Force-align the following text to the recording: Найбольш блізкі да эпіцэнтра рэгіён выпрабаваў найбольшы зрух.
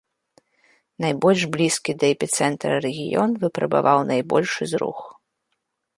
Найбольш 1.05 1.41
блізкі 1.57 1.91
да 2.03 2.09
эпіцэнтра 2.15 2.73
рэгіён 2.85 3.31
выпрабаваў 3.47 3.99
найбольшы 4.13 4.63
зрух. 4.73 4.99